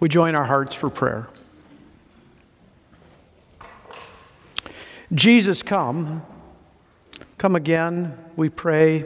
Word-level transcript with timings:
We 0.00 0.08
join 0.08 0.34
our 0.34 0.44
hearts 0.44 0.74
for 0.74 0.90
prayer. 0.90 1.28
Jesus, 5.12 5.62
come. 5.62 6.22
Come 7.36 7.56
again, 7.56 8.18
we 8.36 8.48
pray, 8.48 9.04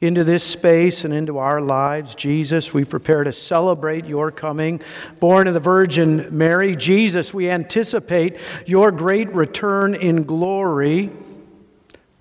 into 0.00 0.24
this 0.24 0.42
space 0.42 1.04
and 1.04 1.12
into 1.12 1.38
our 1.38 1.60
lives. 1.60 2.14
Jesus, 2.14 2.72
we 2.72 2.84
prepare 2.84 3.22
to 3.24 3.32
celebrate 3.32 4.06
your 4.06 4.30
coming. 4.30 4.80
Born 5.18 5.46
of 5.46 5.54
the 5.54 5.60
Virgin 5.60 6.26
Mary, 6.36 6.74
Jesus, 6.74 7.34
we 7.34 7.50
anticipate 7.50 8.38
your 8.66 8.90
great 8.90 9.32
return 9.34 9.94
in 9.94 10.24
glory. 10.24 11.10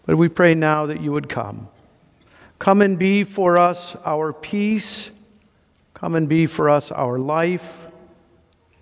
But 0.06 0.18
we 0.18 0.28
pray 0.28 0.56
now 0.56 0.88
that 0.88 1.02
you 1.02 1.12
would 1.12 1.30
come. 1.30 1.70
Come 2.58 2.82
and 2.82 3.00
be 3.00 3.24
for 3.24 3.58
us 3.58 3.96
our 4.06 4.34
peace. 4.34 5.12
Come 6.00 6.16
and 6.16 6.30
be 6.30 6.46
for 6.46 6.70
us 6.70 6.94
our 6.94 7.20
life. 7.20 7.86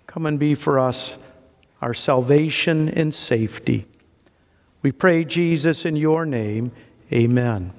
Come 0.06 0.24
and 0.24 0.38
be 0.38 0.54
for 0.54 0.78
us 0.78 1.18
our 1.82 1.92
salvation 1.92 2.88
and 2.88 3.12
safety. 3.12 3.86
We 4.82 4.92
pray, 4.92 5.24
Jesus, 5.24 5.84
in 5.84 5.96
your 5.96 6.24
name. 6.24 6.70
Amen. 7.12 7.72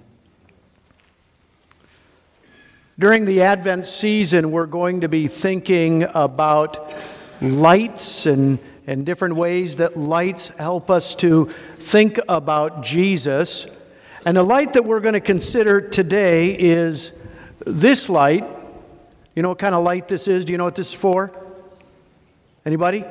During 3.00 3.24
the 3.24 3.44
Advent 3.44 3.86
season, 3.86 4.52
we're 4.52 4.66
going 4.66 5.00
to 5.02 5.08
be 5.08 5.30
thinking 5.30 6.04
about 6.14 6.94
lights 7.40 8.26
and, 8.26 8.60
and 8.88 9.06
different 9.06 9.38
ways 9.38 9.78
that 9.78 9.96
lights 9.96 10.50
help 10.50 10.92
us 10.92 11.16
to 11.16 11.46
think 11.78 12.20
about 12.28 12.84
Jesus. 12.84 13.68
And 14.26 14.36
the 14.36 14.44
light 14.44 14.74
that 14.74 14.84
we're 14.84 15.00
going 15.00 15.14
to 15.14 15.22
consider 15.22 15.80
today 15.80 16.52
is 16.60 17.14
this 17.66 18.10
light. 18.10 18.59
You 19.40 19.44
know 19.44 19.48
what 19.48 19.60
kind 19.60 19.74
of 19.74 19.86
light 19.86 20.10
this 20.10 20.28
is? 20.28 20.44
Do 20.44 20.52
you 20.52 20.58
know 20.58 20.66
what 20.66 20.76
this 20.76 20.90
is 20.90 20.94
for? 20.94 21.32
Anybody? 22.66 23.06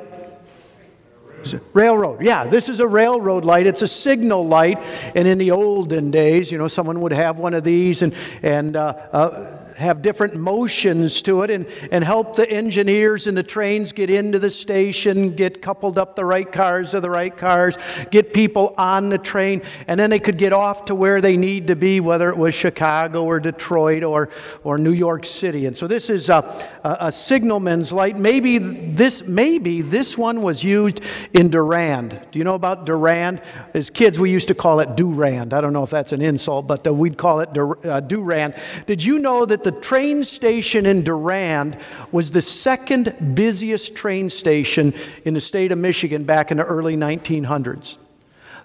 Railroad. 1.73 2.21
Yeah, 2.21 2.45
this 2.45 2.69
is 2.69 2.79
a 2.79 2.85
railroad 2.85 3.45
light. 3.45 3.65
It's 3.65 3.81
a 3.81 3.87
signal 3.87 4.47
light. 4.47 4.77
And 5.15 5.27
in 5.27 5.39
the 5.39 5.49
olden 5.49 6.11
days, 6.11 6.51
you 6.51 6.59
know, 6.59 6.67
someone 6.67 7.01
would 7.01 7.13
have 7.13 7.39
one 7.39 7.55
of 7.55 7.63
these 7.63 8.03
and, 8.03 8.13
and 8.43 8.75
uh, 8.75 8.93
uh, 9.11 9.68
have 9.79 10.01
different 10.01 10.35
motions 10.35 11.21
to 11.23 11.41
it 11.43 11.49
and, 11.49 11.65
and 11.91 12.03
help 12.03 12.35
the 12.35 12.49
engineers 12.49 13.27
and 13.27 13.37
the 13.37 13.43
trains 13.43 13.91
get 13.91 14.09
into 14.09 14.37
the 14.37 14.49
station, 14.49 15.35
get 15.35 15.61
coupled 15.61 15.97
up 15.97 16.15
the 16.15 16.25
right 16.25 16.51
cars 16.51 16.91
to 16.91 16.99
the 16.99 17.09
right 17.09 17.35
cars, 17.35 17.77
get 18.11 18.33
people 18.33 18.73
on 18.77 19.09
the 19.09 19.17
train, 19.17 19.61
and 19.87 19.99
then 19.99 20.09
they 20.09 20.19
could 20.19 20.37
get 20.37 20.53
off 20.53 20.85
to 20.85 20.95
where 20.95 21.21
they 21.21 21.37
need 21.37 21.67
to 21.67 21.75
be, 21.75 21.99
whether 21.99 22.29
it 22.29 22.37
was 22.37 22.53
Chicago 22.53 23.23
or 23.23 23.39
Detroit 23.39 24.03
or, 24.03 24.29
or 24.63 24.77
New 24.77 24.91
York 24.91 25.25
City. 25.25 25.65
And 25.65 25.75
so 25.75 25.87
this 25.87 26.09
is 26.09 26.29
a, 26.29 26.69
a, 26.83 26.97
a 27.07 27.11
signalman's 27.11 27.93
light. 27.93 28.17
Maybe 28.17 28.57
this, 28.57 29.23
maybe 29.25 29.81
this 29.81 30.17
one 30.17 30.41
was 30.41 30.63
used 30.63 31.01
in 31.33 31.49
Durand. 31.49 32.19
Do 32.31 32.39
you 32.39 32.45
know 32.45 32.55
about 32.55 32.85
Durand? 32.85 33.41
As 33.73 33.89
kids, 33.89 34.19
we 34.19 34.29
used 34.29 34.49
to 34.49 34.55
call 34.55 34.81
it 34.81 34.95
Durand. 34.95 35.53
I 35.53 35.61
don't 35.61 35.73
know 35.73 35.83
if 35.83 35.89
that's 35.89 36.11
an 36.11 36.21
insult, 36.21 36.67
but 36.67 36.85
uh, 36.85 36.93
we'd 36.93 37.17
call 37.17 37.39
it 37.39 37.57
uh, 37.57 38.01
Durand. 38.01 38.55
Did 38.85 39.03
you 39.03 39.19
know 39.19 39.45
that 39.45 39.63
the 39.63 39.68
the 39.69 39.79
train 39.81 40.23
station 40.23 40.87
in 40.87 41.03
Durand 41.03 41.77
was 42.11 42.31
the 42.31 42.41
second 42.41 43.35
busiest 43.35 43.93
train 43.93 44.27
station 44.27 44.95
in 45.25 45.35
the 45.35 45.39
state 45.39 45.71
of 45.71 45.77
Michigan 45.77 46.23
back 46.23 46.49
in 46.49 46.57
the 46.57 46.65
early 46.65 46.97
1900s. 46.97 47.97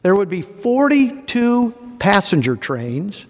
There 0.00 0.16
would 0.16 0.30
be 0.30 0.40
42 0.40 1.96
passenger 1.98 2.56
trains, 2.56 3.26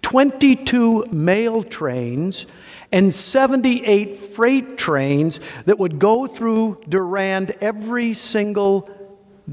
22 0.00 1.08
mail 1.12 1.62
trains, 1.62 2.46
and 2.90 3.12
78 3.12 4.18
freight 4.18 4.78
trains 4.78 5.40
that 5.66 5.78
would 5.78 5.98
go 5.98 6.26
through 6.26 6.80
Durand 6.88 7.50
every 7.60 8.14
single 8.14 8.88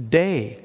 day. 0.07 0.63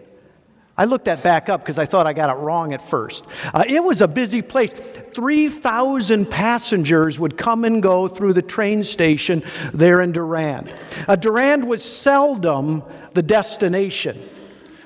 I 0.82 0.84
looked 0.84 1.04
that 1.04 1.22
back 1.22 1.48
up 1.48 1.60
because 1.60 1.78
I 1.78 1.86
thought 1.86 2.08
I 2.08 2.12
got 2.12 2.28
it 2.28 2.40
wrong 2.40 2.74
at 2.74 2.82
first. 2.82 3.24
Uh, 3.54 3.62
it 3.68 3.84
was 3.84 4.00
a 4.00 4.08
busy 4.08 4.42
place. 4.42 4.72
3,000 4.72 6.28
passengers 6.28 7.20
would 7.20 7.38
come 7.38 7.64
and 7.64 7.80
go 7.80 8.08
through 8.08 8.32
the 8.32 8.42
train 8.42 8.82
station 8.82 9.44
there 9.72 10.00
in 10.00 10.10
Durand. 10.10 10.74
Uh, 11.06 11.14
Durand 11.14 11.68
was 11.68 11.84
seldom 11.84 12.82
the 13.14 13.22
destination. 13.22 14.28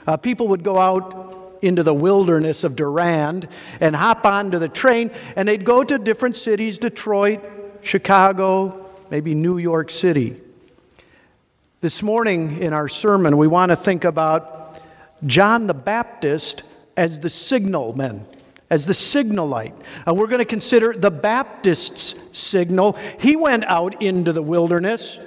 Uh, 0.07 0.19
people 0.19 0.49
would 0.49 0.63
go 0.63 0.77
out 0.77 1.61
into 1.63 1.83
the 1.83 1.95
wilderness 1.95 2.63
of 2.63 2.77
Durand 2.77 3.49
and 3.81 3.97
hop 3.97 4.27
onto 4.27 4.59
the 4.59 4.69
train, 4.69 5.11
and 5.35 5.49
they'd 5.49 5.65
go 5.65 5.83
to 5.83 5.97
different 5.97 6.37
cities 6.37 6.79
Detroit, 6.79 7.41
Chicago, 7.81 8.87
maybe 9.11 9.35
New 9.35 9.57
York 9.57 9.91
City. 9.91 10.39
This 11.81 12.03
morning 12.03 12.59
in 12.59 12.75
our 12.75 12.87
sermon, 12.87 13.39
we 13.39 13.47
want 13.47 13.71
to 13.71 13.77
think 13.77 14.05
about 14.05 14.56
John 15.25 15.67
the 15.67 15.75
Baptist 15.75 16.63
as 16.97 17.21
the 17.21 17.31
signalman, 17.31 18.27
as 18.71 18.87
the 18.87 18.95
signal 18.95 19.47
light. 19.47 19.75
And 20.07 20.19
we're 20.19 20.27
going 20.27 20.41
to 20.41 20.45
consider 20.45 20.93
the 20.93 21.11
Baptist's 21.11 22.15
signal. 22.37 22.99
He 23.19 23.37
went 23.37 23.65
out 23.65 24.03
into 24.03 24.33
the 24.33 24.43
wilderness 24.43 25.19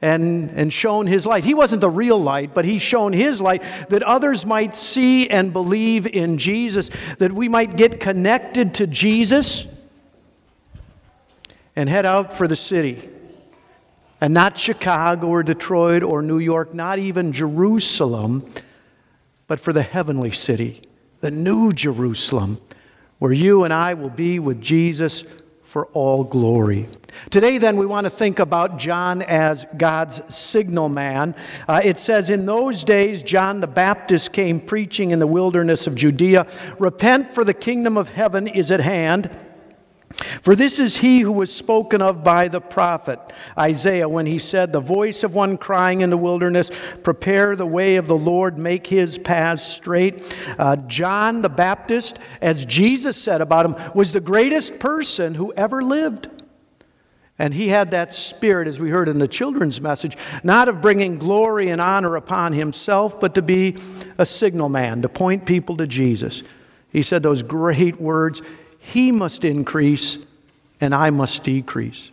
and, 0.00 0.50
and 0.50 0.72
shown 0.72 1.06
his 1.06 1.26
light. 1.26 1.44
He 1.44 1.54
wasn't 1.54 1.80
the 1.80 1.88
real 1.88 2.18
light, 2.18 2.54
but 2.54 2.64
he's 2.64 2.82
shown 2.82 3.12
his 3.12 3.40
light 3.40 3.62
that 3.88 4.02
others 4.02 4.44
might 4.44 4.74
see 4.74 5.30
and 5.30 5.52
believe 5.52 6.06
in 6.06 6.38
Jesus, 6.38 6.90
that 7.18 7.32
we 7.32 7.48
might 7.48 7.76
get 7.76 8.00
connected 8.00 8.74
to 8.74 8.86
Jesus 8.86 9.66
and 11.76 11.88
head 11.88 12.04
out 12.04 12.32
for 12.32 12.48
the 12.48 12.56
city. 12.56 13.08
And 14.22 14.32
not 14.32 14.56
Chicago 14.56 15.26
or 15.26 15.42
Detroit 15.42 16.04
or 16.04 16.22
New 16.22 16.38
York, 16.38 16.72
not 16.72 17.00
even 17.00 17.32
Jerusalem, 17.32 18.48
but 19.48 19.58
for 19.58 19.72
the 19.72 19.82
heavenly 19.82 20.30
city, 20.30 20.82
the 21.18 21.32
new 21.32 21.72
Jerusalem, 21.72 22.60
where 23.18 23.32
you 23.32 23.64
and 23.64 23.74
I 23.74 23.94
will 23.94 24.10
be 24.10 24.38
with 24.38 24.60
Jesus 24.60 25.24
for 25.64 25.86
all 25.86 26.22
glory. 26.22 26.88
Today, 27.30 27.58
then, 27.58 27.76
we 27.76 27.84
want 27.84 28.04
to 28.04 28.10
think 28.10 28.38
about 28.38 28.78
John 28.78 29.22
as 29.22 29.66
God's 29.76 30.22
signal 30.32 30.88
man. 30.88 31.34
Uh, 31.66 31.80
it 31.82 31.98
says, 31.98 32.30
In 32.30 32.46
those 32.46 32.84
days, 32.84 33.24
John 33.24 33.58
the 33.58 33.66
Baptist 33.66 34.32
came 34.32 34.60
preaching 34.60 35.10
in 35.10 35.18
the 35.18 35.26
wilderness 35.26 35.88
of 35.88 35.96
Judea 35.96 36.46
Repent, 36.78 37.34
for 37.34 37.42
the 37.42 37.54
kingdom 37.54 37.96
of 37.96 38.10
heaven 38.10 38.46
is 38.46 38.70
at 38.70 38.80
hand. 38.80 39.36
For 40.42 40.56
this 40.56 40.78
is 40.78 40.96
he 40.96 41.20
who 41.20 41.32
was 41.32 41.54
spoken 41.54 42.02
of 42.02 42.24
by 42.24 42.48
the 42.48 42.60
prophet 42.60 43.18
Isaiah 43.58 44.08
when 44.08 44.26
he 44.26 44.38
said, 44.38 44.72
The 44.72 44.80
voice 44.80 45.24
of 45.24 45.34
one 45.34 45.56
crying 45.56 46.00
in 46.00 46.10
the 46.10 46.16
wilderness, 46.16 46.70
Prepare 47.02 47.56
the 47.56 47.66
way 47.66 47.96
of 47.96 48.08
the 48.08 48.16
Lord, 48.16 48.58
make 48.58 48.86
his 48.86 49.18
paths 49.18 49.62
straight. 49.62 50.24
Uh, 50.58 50.76
John 50.76 51.42
the 51.42 51.48
Baptist, 51.48 52.18
as 52.40 52.64
Jesus 52.64 53.16
said 53.16 53.40
about 53.40 53.66
him, 53.66 53.76
was 53.94 54.12
the 54.12 54.20
greatest 54.20 54.78
person 54.78 55.34
who 55.34 55.52
ever 55.54 55.82
lived. 55.82 56.28
And 57.38 57.52
he 57.52 57.68
had 57.68 57.90
that 57.90 58.14
spirit, 58.14 58.68
as 58.68 58.78
we 58.78 58.90
heard 58.90 59.08
in 59.08 59.18
the 59.18 59.26
children's 59.26 59.80
message, 59.80 60.16
not 60.44 60.68
of 60.68 60.80
bringing 60.80 61.18
glory 61.18 61.70
and 61.70 61.80
honor 61.80 62.14
upon 62.16 62.52
himself, 62.52 63.18
but 63.18 63.34
to 63.34 63.42
be 63.42 63.78
a 64.18 64.26
signal 64.26 64.68
man, 64.68 65.02
to 65.02 65.08
point 65.08 65.46
people 65.46 65.76
to 65.78 65.86
Jesus. 65.86 66.42
He 66.90 67.02
said 67.02 67.22
those 67.22 67.42
great 67.42 68.00
words 68.00 68.42
he 68.84 69.12
must 69.12 69.44
increase 69.44 70.18
and 70.80 70.92
I 70.92 71.10
must 71.10 71.44
decrease. 71.44 72.10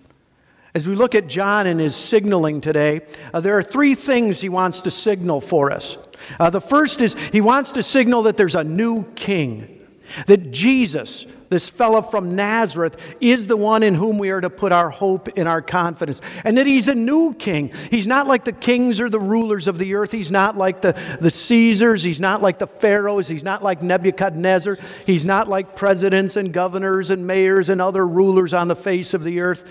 As 0.75 0.88
we 0.88 0.94
look 0.94 1.16
at 1.16 1.28
John 1.28 1.66
and 1.66 1.80
his 1.80 1.96
signaling 1.96 2.62
today, 2.62 3.02
uh, 3.34 3.40
there 3.40 3.57
are 3.57 3.63
three 3.63 3.96
things 3.96 4.40
he 4.40 4.50
wants 4.50 4.84
to 4.84 4.91
signal 4.91 5.41
for 5.41 5.72
us. 5.72 5.97
Uh, 6.40 6.52
the 6.52 6.62
first 6.62 7.02
is 7.02 7.16
he 7.31 7.41
wants 7.41 7.72
to 7.72 7.81
signal 7.81 8.22
that 8.24 8.38
there's 8.38 8.53
a 8.53 8.63
new 8.63 9.03
king, 9.16 9.78
that 10.28 10.52
Jesus, 10.52 11.25
this 11.50 11.70
fellow 11.70 12.02
from 12.02 12.36
Nazareth, 12.36 12.97
is 13.20 13.47
the 13.47 13.58
one 13.58 13.84
in 13.84 13.96
whom 13.96 14.18
we 14.18 14.30
are 14.30 14.42
to 14.42 14.50
put 14.50 14.72
our 14.72 14.90
hope 14.90 15.30
and 15.36 15.47
our 15.47 15.62
confidence. 15.62 16.22
And 16.44 16.58
that 16.58 16.67
he's 16.67 16.88
a 16.88 16.96
new 16.96 17.34
king. 17.34 17.72
He's 17.90 18.08
not 18.08 18.28
like 18.28 18.46
the 18.46 18.52
kings 18.52 19.02
or 19.02 19.09
the 19.09 19.20
rulers 19.20 19.67
of 19.67 19.79
the 19.79 19.96
earth. 19.96 20.11
He's 20.11 20.32
not 20.32 20.58
like 20.58 20.82
the, 20.82 21.00
the 21.20 21.32
Caesars. 21.32 22.03
He's 22.03 22.22
not 22.22 22.41
like 22.41 22.59
the 22.59 22.67
pharaohs. 22.67 23.28
He's 23.28 23.44
not 23.44 23.64
like 23.64 23.82
Nebuchadnezzar. 23.82 24.78
He's 25.06 25.26
not 25.26 25.47
like 25.47 25.76
presidents 25.76 26.35
and 26.35 26.53
governors 26.53 27.09
and 27.09 27.26
mayors 27.26 27.70
and 27.70 27.82
other 27.82 28.08
rulers 28.08 28.53
on 28.53 28.67
the 28.67 28.76
face 28.76 29.14
of 29.14 29.23
the 29.23 29.40
earth. 29.40 29.70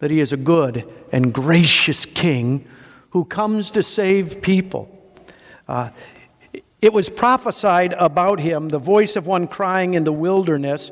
That 0.00 0.10
he 0.10 0.20
is 0.20 0.32
a 0.32 0.38
good 0.38 0.88
and 1.12 1.32
gracious 1.32 2.06
king 2.06 2.66
who 3.10 3.24
comes 3.24 3.72
to 3.72 3.82
save 3.82 4.40
people. 4.40 4.88
Uh, 5.68 5.90
it 6.82 6.92
was 6.92 7.08
prophesied 7.10 7.92
about 7.92 8.40
him, 8.40 8.68
the 8.68 8.78
voice 8.78 9.16
of 9.16 9.26
one 9.26 9.46
crying 9.46 9.94
in 9.94 10.04
the 10.04 10.12
wilderness. 10.12 10.90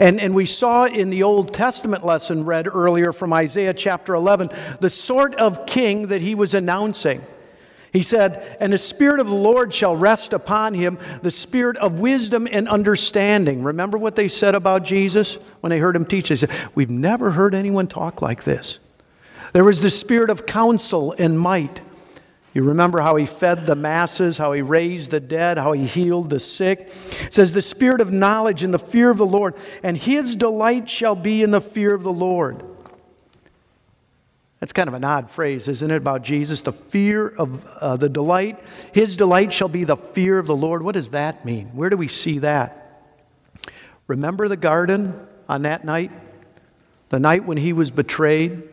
And, 0.00 0.20
and 0.20 0.34
we 0.34 0.44
saw 0.44 0.86
in 0.86 1.10
the 1.10 1.22
Old 1.22 1.54
Testament 1.54 2.04
lesson 2.04 2.44
read 2.44 2.66
earlier 2.66 3.12
from 3.12 3.32
Isaiah 3.32 3.74
chapter 3.74 4.14
11 4.14 4.50
the 4.80 4.90
sort 4.90 5.36
of 5.36 5.66
king 5.66 6.08
that 6.08 6.20
he 6.20 6.34
was 6.34 6.54
announcing. 6.54 7.22
He 7.92 8.02
said, 8.02 8.56
And 8.60 8.72
the 8.72 8.78
Spirit 8.78 9.20
of 9.20 9.28
the 9.28 9.34
Lord 9.34 9.72
shall 9.72 9.96
rest 9.96 10.32
upon 10.32 10.74
him, 10.74 10.98
the 11.22 11.30
Spirit 11.30 11.76
of 11.78 12.00
wisdom 12.00 12.48
and 12.50 12.68
understanding. 12.68 13.62
Remember 13.62 13.98
what 13.98 14.16
they 14.16 14.28
said 14.28 14.54
about 14.54 14.84
Jesus 14.84 15.34
when 15.60 15.70
they 15.70 15.78
heard 15.78 15.96
him 15.96 16.06
teach? 16.06 16.28
They 16.28 16.36
said, 16.36 16.50
We've 16.74 16.90
never 16.90 17.32
heard 17.32 17.54
anyone 17.54 17.86
talk 17.86 18.22
like 18.22 18.44
this. 18.44 18.78
There 19.52 19.64
was 19.64 19.80
the 19.80 19.90
Spirit 19.90 20.30
of 20.30 20.46
counsel 20.46 21.14
and 21.18 21.38
might. 21.38 21.80
You 22.52 22.64
remember 22.64 23.00
how 23.00 23.14
he 23.16 23.26
fed 23.26 23.66
the 23.66 23.76
masses, 23.76 24.36
how 24.36 24.52
he 24.52 24.62
raised 24.62 25.12
the 25.12 25.20
dead, 25.20 25.56
how 25.56 25.72
he 25.72 25.86
healed 25.86 26.30
the 26.30 26.40
sick. 26.40 26.92
It 27.22 27.32
says, 27.32 27.52
The 27.52 27.62
Spirit 27.62 28.00
of 28.00 28.12
knowledge 28.12 28.64
and 28.64 28.74
the 28.74 28.78
fear 28.78 29.10
of 29.10 29.18
the 29.18 29.26
Lord, 29.26 29.54
and 29.82 29.96
his 29.96 30.34
delight 30.34 30.90
shall 30.90 31.14
be 31.14 31.42
in 31.42 31.52
the 31.52 31.60
fear 31.60 31.94
of 31.94 32.02
the 32.02 32.12
Lord. 32.12 32.64
That's 34.58 34.72
kind 34.72 34.88
of 34.88 34.94
an 34.94 35.04
odd 35.04 35.30
phrase, 35.30 35.68
isn't 35.68 35.90
it, 35.90 35.96
about 35.96 36.22
Jesus? 36.22 36.60
The 36.62 36.72
fear 36.72 37.28
of 37.28 37.64
uh, 37.76 37.96
the 37.96 38.08
delight. 38.08 38.62
His 38.92 39.16
delight 39.16 39.52
shall 39.52 39.68
be 39.68 39.84
the 39.84 39.96
fear 39.96 40.38
of 40.38 40.46
the 40.46 40.56
Lord. 40.56 40.82
What 40.82 40.92
does 40.92 41.10
that 41.10 41.46
mean? 41.46 41.68
Where 41.68 41.88
do 41.88 41.96
we 41.96 42.08
see 42.08 42.40
that? 42.40 43.04
Remember 44.06 44.48
the 44.48 44.56
garden 44.56 45.26
on 45.48 45.62
that 45.62 45.84
night? 45.84 46.10
The 47.08 47.20
night 47.20 47.46
when 47.46 47.56
he 47.56 47.72
was 47.72 47.90
betrayed? 47.90 48.64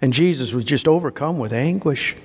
And 0.00 0.12
Jesus 0.12 0.52
was 0.52 0.64
just 0.64 0.88
overcome 0.88 1.38
with 1.38 1.52
anguish. 1.52 2.16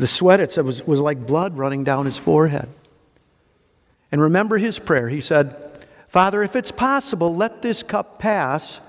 The 0.00 0.06
sweat, 0.06 0.40
it 0.40 0.50
said, 0.50 0.64
was, 0.64 0.86
was 0.86 0.98
like 0.98 1.26
blood 1.26 1.58
running 1.58 1.84
down 1.84 2.06
his 2.06 2.16
forehead. 2.16 2.70
And 4.10 4.18
remember 4.18 4.56
his 4.56 4.78
prayer. 4.78 5.10
He 5.10 5.20
said, 5.20 5.54
Father, 6.08 6.42
if 6.42 6.56
it's 6.56 6.72
possible, 6.72 7.36
let 7.36 7.60
this 7.60 7.82
cup 7.82 8.18
pass. 8.18 8.80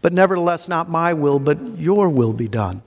But 0.00 0.14
nevertheless, 0.14 0.66
not 0.66 0.88
my 0.88 1.12
will, 1.12 1.38
but 1.38 1.76
your 1.76 2.08
will 2.08 2.32
be 2.32 2.48
done. 2.48 2.80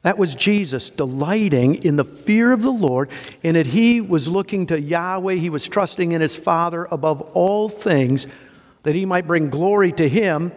That 0.00 0.16
was 0.16 0.34
Jesus 0.34 0.88
delighting 0.88 1.84
in 1.84 1.96
the 1.96 2.06
fear 2.06 2.52
of 2.52 2.62
the 2.62 2.70
Lord, 2.70 3.10
in 3.42 3.52
that 3.52 3.66
he 3.66 4.00
was 4.00 4.26
looking 4.26 4.66
to 4.68 4.80
Yahweh, 4.80 5.34
he 5.34 5.50
was 5.50 5.68
trusting 5.68 6.12
in 6.12 6.22
his 6.22 6.36
Father 6.36 6.88
above 6.90 7.20
all 7.34 7.68
things, 7.68 8.26
that 8.84 8.94
he 8.94 9.04
might 9.04 9.26
bring 9.26 9.50
glory 9.50 9.92
to 9.92 10.08
him 10.08 10.52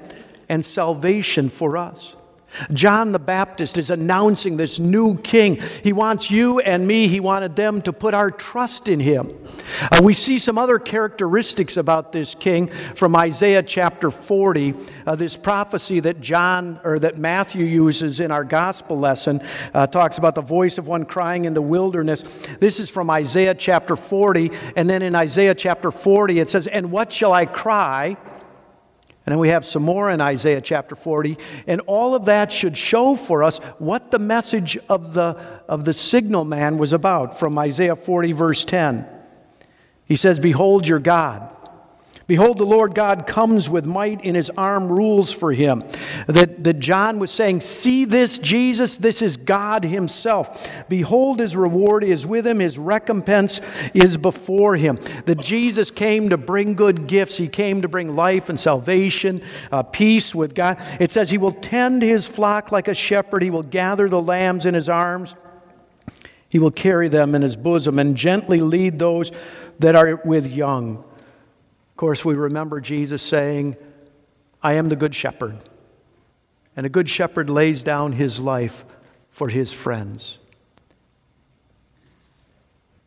and 0.47 0.63
salvation 0.63 1.49
for 1.49 1.75
us. 1.75 2.15
John 2.71 3.11
the 3.11 3.19
Baptist 3.19 3.77
is 3.77 3.89
announcing 3.89 4.57
this 4.57 4.79
new 4.79 5.17
king. 5.17 5.59
He 5.83 5.93
wants 5.93 6.29
you 6.29 6.59
and 6.59 6.87
me, 6.87 7.07
he 7.07 7.19
wanted 7.19 7.55
them 7.55 7.81
to 7.83 7.93
put 7.93 8.13
our 8.13 8.31
trust 8.31 8.87
in 8.87 8.99
him. 8.99 9.33
Uh, 9.91 10.01
we 10.03 10.13
see 10.13 10.39
some 10.39 10.57
other 10.57 10.79
characteristics 10.79 11.77
about 11.77 12.11
this 12.11 12.35
king 12.35 12.69
from 12.95 13.15
Isaiah 13.15 13.63
chapter 13.63 14.11
40, 14.11 14.75
uh, 15.05 15.15
this 15.15 15.35
prophecy 15.35 15.99
that 16.01 16.21
John 16.21 16.79
or 16.83 16.99
that 16.99 17.17
Matthew 17.17 17.65
uses 17.65 18.19
in 18.19 18.31
our 18.31 18.43
gospel 18.43 18.97
lesson 18.97 19.41
uh, 19.73 19.87
talks 19.87 20.17
about 20.17 20.35
the 20.35 20.41
voice 20.41 20.77
of 20.77 20.87
one 20.87 21.05
crying 21.05 21.45
in 21.45 21.53
the 21.53 21.61
wilderness. 21.61 22.23
This 22.59 22.79
is 22.79 22.89
from 22.89 23.09
Isaiah 23.09 23.55
chapter 23.55 23.95
40, 23.95 24.51
and 24.75 24.89
then 24.89 25.01
in 25.01 25.15
Isaiah 25.15 25.55
chapter 25.55 25.91
40 25.91 26.39
it 26.39 26.49
says, 26.49 26.67
And 26.67 26.91
what 26.91 27.11
shall 27.11 27.33
I 27.33 27.45
cry? 27.45 28.17
And 29.25 29.31
then 29.31 29.39
we 29.39 29.49
have 29.49 29.65
some 29.65 29.83
more 29.83 30.11
in 30.11 30.19
Isaiah 30.19 30.59
chapter 30.59 30.95
40. 30.95 31.37
And 31.65 31.81
all 31.81 32.13
of 32.13 32.25
that 32.25 32.51
should 32.51 32.77
show 32.77 33.15
for 33.15 33.43
us 33.43 33.59
what 33.79 34.11
the 34.11 34.19
message 34.19 34.77
of 34.89 35.13
the, 35.13 35.37
of 35.69 35.85
the 35.85 35.93
signal 35.93 36.43
man 36.43 36.77
was 36.77 36.91
about 36.91 37.39
from 37.39 37.57
Isaiah 37.57 37.95
40, 37.95 38.33
verse 38.33 38.65
10. 38.65 39.07
He 40.05 40.17
says, 40.17 40.39
Behold 40.39 40.85
your 40.85 40.99
God. 40.99 41.49
Behold, 42.25 42.57
the 42.57 42.65
Lord 42.65 42.95
God 42.95 43.27
comes 43.27 43.69
with 43.69 43.85
might 43.85 44.23
in 44.23 44.33
his 44.33 44.49
arm, 44.51 44.89
rules 44.89 45.33
for 45.33 45.51
him. 45.51 45.83
That, 46.27 46.63
that 46.63 46.79
John 46.79 47.19
was 47.19 47.31
saying, 47.31 47.59
See 47.61 48.05
this 48.05 48.37
Jesus, 48.37 48.95
this 48.95 49.21
is 49.21 49.35
God 49.35 49.83
himself. 49.83 50.69
Behold, 50.87 51.41
his 51.41 51.53
reward 51.53 52.03
is 52.05 52.25
with 52.25 52.47
him, 52.47 52.59
his 52.59 52.77
recompense 52.77 53.59
is 53.93 54.15
before 54.15 54.77
him. 54.77 54.99
That 55.25 55.39
Jesus 55.39 55.91
came 55.91 56.29
to 56.29 56.37
bring 56.37 56.75
good 56.75 57.07
gifts, 57.07 57.35
he 57.35 57.49
came 57.49 57.81
to 57.81 57.89
bring 57.89 58.15
life 58.15 58.47
and 58.47 58.57
salvation, 58.57 59.41
uh, 59.69 59.83
peace 59.83 60.33
with 60.33 60.55
God. 60.55 60.77
It 61.01 61.11
says, 61.11 61.29
He 61.29 61.37
will 61.37 61.51
tend 61.51 62.01
his 62.01 62.25
flock 62.25 62.71
like 62.71 62.87
a 62.87 62.93
shepherd, 62.93 63.43
he 63.43 63.49
will 63.49 63.63
gather 63.63 64.07
the 64.07 64.21
lambs 64.21 64.65
in 64.65 64.73
his 64.73 64.87
arms. 64.87 65.35
He 66.49 66.59
will 66.59 66.71
carry 66.71 67.09
them 67.09 67.33
in 67.33 67.41
his 67.41 67.55
bosom 67.55 67.97
and 67.97 68.15
gently 68.15 68.61
lead 68.61 68.99
those 68.99 69.31
that 69.79 69.95
are 69.95 70.21
with 70.23 70.45
young. 70.45 71.03
Of 71.93 71.97
course, 71.97 72.25
we 72.25 72.33
remember 72.33 72.81
Jesus 72.81 73.21
saying, 73.21 73.77
I 74.63 74.73
am 74.73 74.89
the 74.89 74.95
good 74.95 75.13
shepherd. 75.13 75.59
And 76.75 76.87
a 76.87 76.89
good 76.89 77.07
shepherd 77.07 77.51
lays 77.51 77.83
down 77.83 78.13
his 78.13 78.39
life 78.39 78.83
for 79.29 79.47
his 79.47 79.71
friends. 79.71 80.39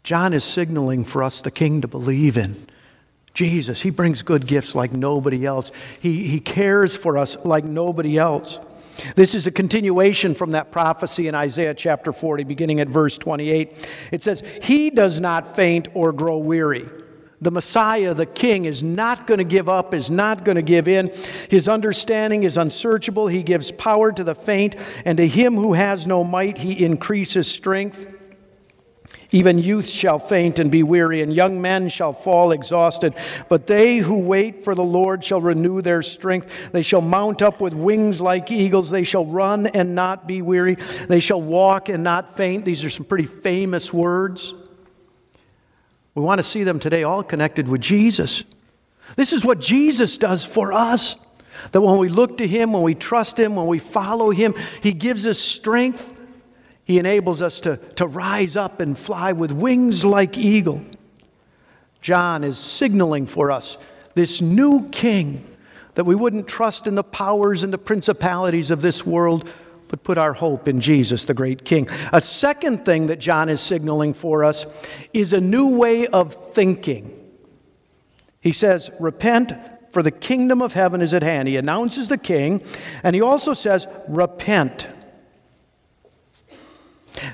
John 0.04 0.32
is 0.32 0.44
signaling 0.44 1.02
for 1.02 1.24
us 1.24 1.40
the 1.40 1.50
king 1.50 1.80
to 1.80 1.88
believe 1.88 2.38
in. 2.38 2.68
Jesus, 3.34 3.82
he 3.82 3.90
brings 3.90 4.22
good 4.22 4.46
gifts 4.46 4.76
like 4.76 4.92
nobody 4.92 5.44
else. 5.44 5.72
He, 5.98 6.28
he 6.28 6.38
cares 6.38 6.94
for 6.94 7.18
us 7.18 7.36
like 7.44 7.64
nobody 7.64 8.16
else. 8.16 8.60
This 9.16 9.34
is 9.34 9.48
a 9.48 9.50
continuation 9.50 10.36
from 10.36 10.52
that 10.52 10.70
prophecy 10.70 11.26
in 11.26 11.34
Isaiah 11.34 11.74
chapter 11.74 12.12
40, 12.12 12.44
beginning 12.44 12.78
at 12.78 12.86
verse 12.86 13.18
28. 13.18 13.88
It 14.12 14.22
says, 14.22 14.44
He 14.62 14.90
does 14.90 15.18
not 15.18 15.56
faint 15.56 15.88
or 15.92 16.12
grow 16.12 16.38
weary 16.38 16.88
the 17.40 17.50
Messiah, 17.50 18.14
the 18.14 18.26
King, 18.26 18.64
is 18.64 18.82
not 18.82 19.26
going 19.26 19.38
to 19.38 19.44
give 19.44 19.68
up, 19.68 19.92
is 19.92 20.10
not 20.10 20.44
going 20.44 20.56
to 20.56 20.62
give 20.62 20.88
in. 20.88 21.12
His 21.50 21.68
understanding 21.68 22.44
is 22.44 22.56
unsearchable. 22.56 23.28
He 23.28 23.42
gives 23.42 23.70
power 23.72 24.10
to 24.12 24.24
the 24.24 24.34
faint, 24.34 24.74
and 25.04 25.18
to 25.18 25.28
him 25.28 25.54
who 25.54 25.74
has 25.74 26.06
no 26.06 26.24
might, 26.24 26.56
he 26.56 26.84
increases 26.84 27.46
strength. 27.46 28.14
Even 29.32 29.58
youth 29.58 29.88
shall 29.88 30.18
faint 30.18 30.58
and 30.58 30.70
be 30.70 30.82
weary, 30.82 31.20
and 31.20 31.34
young 31.34 31.60
men 31.60 31.88
shall 31.88 32.12
fall 32.12 32.52
exhausted. 32.52 33.12
But 33.48 33.66
they 33.66 33.98
who 33.98 34.18
wait 34.18 34.62
for 34.62 34.74
the 34.74 34.84
Lord 34.84 35.24
shall 35.24 35.40
renew 35.40 35.82
their 35.82 36.02
strength. 36.02 36.50
They 36.72 36.82
shall 36.82 37.00
mount 37.00 37.42
up 37.42 37.60
with 37.60 37.74
wings 37.74 38.20
like 38.20 38.50
eagles. 38.50 38.88
They 38.88 39.04
shall 39.04 39.26
run 39.26 39.66
and 39.66 39.94
not 39.94 40.26
be 40.26 40.42
weary. 40.42 40.76
They 41.08 41.20
shall 41.20 41.42
walk 41.42 41.88
and 41.88 42.04
not 42.04 42.36
faint. 42.36 42.64
These 42.64 42.84
are 42.84 42.90
some 42.90 43.04
pretty 43.04 43.26
famous 43.26 43.92
words. 43.92 44.54
We 46.16 46.22
want 46.22 46.38
to 46.38 46.42
see 46.42 46.64
them 46.64 46.80
today 46.80 47.02
all 47.02 47.22
connected 47.22 47.68
with 47.68 47.82
Jesus. 47.82 48.42
This 49.16 49.34
is 49.34 49.44
what 49.44 49.60
Jesus 49.60 50.16
does 50.16 50.46
for 50.46 50.72
us. 50.72 51.16
That 51.72 51.82
when 51.82 51.98
we 51.98 52.08
look 52.08 52.38
to 52.38 52.48
Him, 52.48 52.72
when 52.72 52.82
we 52.82 52.94
trust 52.94 53.38
Him, 53.38 53.54
when 53.54 53.66
we 53.66 53.78
follow 53.78 54.30
Him, 54.30 54.54
He 54.82 54.92
gives 54.92 55.26
us 55.26 55.38
strength. 55.38 56.12
He 56.84 56.98
enables 56.98 57.42
us 57.42 57.60
to, 57.60 57.76
to 57.96 58.06
rise 58.06 58.56
up 58.56 58.80
and 58.80 58.96
fly 58.96 59.32
with 59.32 59.52
wings 59.52 60.06
like 60.06 60.38
eagle. 60.38 60.80
John 62.00 62.44
is 62.44 62.56
signaling 62.56 63.26
for 63.26 63.50
us 63.50 63.76
this 64.14 64.40
new 64.40 64.88
king 64.88 65.44
that 65.96 66.04
we 66.04 66.14
wouldn't 66.14 66.48
trust 66.48 66.86
in 66.86 66.94
the 66.94 67.04
powers 67.04 67.62
and 67.62 67.72
the 67.72 67.78
principalities 67.78 68.70
of 68.70 68.80
this 68.80 69.04
world, 69.04 69.50
but 69.88 70.02
put 70.02 70.18
our 70.18 70.32
hope 70.32 70.68
in 70.68 70.80
Jesus, 70.80 71.24
the 71.24 71.34
great 71.34 71.64
King. 71.64 71.88
A 72.12 72.20
second 72.20 72.84
thing 72.84 73.06
that 73.06 73.18
John 73.18 73.48
is 73.48 73.60
signaling 73.60 74.14
for 74.14 74.44
us 74.44 74.66
is 75.12 75.32
a 75.32 75.40
new 75.40 75.76
way 75.76 76.06
of 76.06 76.54
thinking. 76.54 77.12
He 78.40 78.52
says, 78.52 78.90
Repent, 79.00 79.52
for 79.92 80.02
the 80.02 80.10
kingdom 80.10 80.62
of 80.62 80.72
heaven 80.72 81.00
is 81.00 81.14
at 81.14 81.22
hand. 81.22 81.48
He 81.48 81.56
announces 81.56 82.08
the 82.08 82.18
king, 82.18 82.62
and 83.02 83.14
he 83.14 83.22
also 83.22 83.54
says, 83.54 83.86
Repent. 84.08 84.88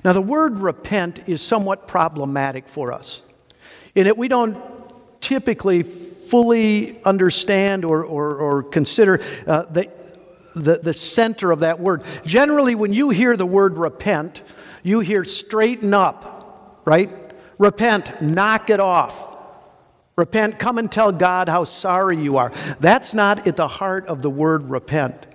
Now, 0.05 0.13
the 0.13 0.23
word 0.23 0.61
repent 0.61 1.29
is 1.29 1.43
somewhat 1.43 1.89
problematic 1.89 2.69
for 2.69 2.93
us 2.93 3.25
in 3.95 4.05
that 4.05 4.17
we 4.17 4.29
don't 4.29 4.57
typically 5.21 5.83
fully 5.83 7.03
understand 7.05 7.85
or, 7.85 8.05
or, 8.05 8.37
or 8.37 8.63
consider 8.63 9.21
uh, 9.47 9.63
the 9.65 9.91
the, 10.55 10.79
the 10.79 10.95
center 10.95 11.51
of 11.51 11.61
that 11.61 11.81
word. 11.81 12.03
Generally, 12.25 12.75
when 12.75 12.93
you 12.93 13.11
hear 13.11 13.37
the 13.37 13.47
word 13.47 13.79
repent, 13.79 14.43
you 14.83 15.01
hear 15.01 15.25
straighten 15.25 15.95
up, 15.95 16.83
right? 16.85 17.11
Repent, 17.59 18.21
knock 18.21 18.71
it 18.71 18.81
off. 18.81 19.29
Repent, 20.17 20.59
come 20.59 20.79
and 20.79 20.91
tell 20.91 21.11
God 21.11 21.49
how 21.49 21.65
sorry 21.65 22.23
you 22.23 22.37
are. 22.37 22.53
That's 22.81 23.15
not 23.15 23.47
at 23.47 23.57
the 23.57 23.69
heart 23.69 24.07
of 24.07 24.21
the 24.21 24.31
word 24.31 24.69
repent. 24.69 25.27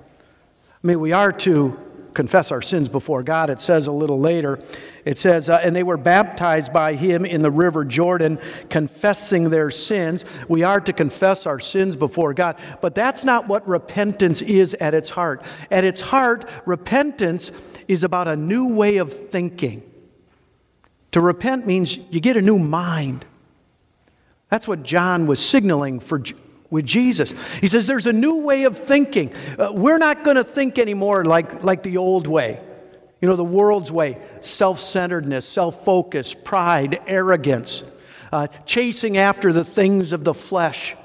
I 0.83 0.87
mean, 0.87 0.99
we 0.99 1.13
are 1.13 1.31
to 1.31 1.79
confess 2.17 2.51
our 2.51 2.63
sins 2.63 2.89
before 2.89 3.21
God. 3.21 3.51
It 3.51 3.59
says 3.59 3.85
a 3.85 3.91
little 3.91 4.19
later, 4.19 4.59
it 5.05 5.19
says, 5.19 5.51
uh, 5.51 5.61
and 5.63 5.75
they 5.75 5.83
were 5.83 5.97
baptized 5.97 6.73
by 6.73 6.95
him 6.95 7.27
in 7.27 7.43
the 7.43 7.51
river 7.51 7.85
Jordan, 7.85 8.39
confessing 8.71 9.51
their 9.51 9.69
sins. 9.69 10.25
We 10.47 10.63
are 10.63 10.81
to 10.81 10.93
confess 10.93 11.45
our 11.45 11.59
sins 11.59 11.95
before 11.95 12.33
God. 12.33 12.55
But 12.81 12.95
that's 12.95 13.23
not 13.23 13.47
what 13.47 13.67
repentance 13.67 14.41
is 14.41 14.73
at 14.73 14.95
its 14.95 15.11
heart. 15.11 15.43
At 15.69 15.83
its 15.83 16.01
heart, 16.01 16.49
repentance 16.65 17.51
is 17.87 18.03
about 18.03 18.27
a 18.27 18.35
new 18.35 18.69
way 18.69 18.97
of 18.97 19.13
thinking. 19.29 19.83
To 21.11 21.21
repent 21.21 21.67
means 21.67 21.97
you 22.09 22.19
get 22.19 22.35
a 22.35 22.41
new 22.41 22.57
mind. 22.57 23.25
That's 24.49 24.67
what 24.67 24.81
John 24.81 25.27
was 25.27 25.39
signaling 25.39 25.99
for, 25.99 26.23
with 26.69 26.85
Jesus. 26.85 27.33
He 27.61 27.67
says 27.67 27.87
there's 27.87 28.07
a 28.07 28.13
new 28.13 28.37
way 28.37 28.63
of 28.63 28.77
thinking. 28.77 29.33
Uh, 29.57 29.71
we're 29.73 29.97
not 29.97 30.23
going 30.23 30.37
to 30.37 30.43
think 30.43 30.79
anymore 30.79 31.25
like, 31.25 31.63
like 31.63 31.83
the 31.83 31.97
old 31.97 32.27
way. 32.27 32.61
You 33.21 33.27
know, 33.27 33.35
the 33.35 33.43
world's 33.43 33.91
way 33.91 34.17
self 34.41 34.79
centeredness, 34.79 35.47
self 35.47 35.83
focus, 35.83 36.33
pride, 36.33 37.01
arrogance, 37.07 37.83
uh, 38.31 38.47
chasing 38.65 39.17
after 39.17 39.51
the 39.51 39.65
things 39.65 40.13
of 40.13 40.23
the 40.23 40.33
flesh. 40.33 40.95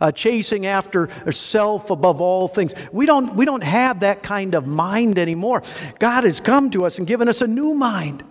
Uh, 0.00 0.10
chasing 0.10 0.64
after 0.64 1.10
self 1.30 1.90
above 1.90 2.22
all 2.22 2.48
things. 2.48 2.72
We 2.90 3.04
don't, 3.04 3.34
we 3.36 3.44
don't 3.44 3.62
have 3.62 4.00
that 4.00 4.22
kind 4.22 4.54
of 4.54 4.66
mind 4.66 5.18
anymore. 5.18 5.62
God 5.98 6.24
has 6.24 6.40
come 6.40 6.70
to 6.70 6.86
us 6.86 6.96
and 6.96 7.06
given 7.06 7.28
us 7.28 7.42
a 7.42 7.46
new 7.46 7.74
mind 7.74 8.24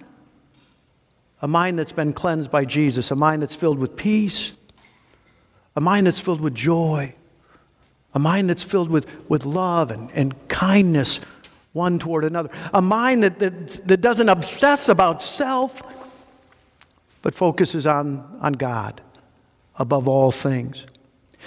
a 1.41 1.47
mind 1.47 1.79
that's 1.79 1.91
been 1.91 2.13
cleansed 2.13 2.51
by 2.51 2.65
Jesus, 2.65 3.11
a 3.11 3.15
mind 3.15 3.41
that's 3.41 3.55
filled 3.55 3.79
with 3.79 3.95
peace, 3.95 4.51
a 5.79 5.81
mind 5.81 6.07
that's 6.07 6.19
filled 6.19 6.41
with 6.41 6.53
joy, 6.53 7.13
a 8.13 8.19
mind 8.19 8.49
that's 8.49 8.63
filled 8.63 8.89
with, 8.89 9.07
with 9.29 9.45
love 9.45 9.91
and, 9.91 10.11
and 10.11 10.35
kindness 10.49 11.21
one 11.71 11.99
toward 11.99 12.25
another, 12.25 12.49
a 12.73 12.81
mind 12.81 13.23
that, 13.23 13.39
that, 13.39 13.87
that 13.87 14.01
doesn't 14.01 14.27
obsess 14.27 14.89
about 14.89 15.21
self, 15.21 15.81
but 17.21 17.33
focuses 17.33 17.87
on, 17.87 18.39
on 18.41 18.51
God 18.51 18.99
above 19.77 20.09
all 20.09 20.33
things. 20.33 20.85